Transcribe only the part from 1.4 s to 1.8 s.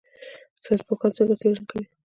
څیړنه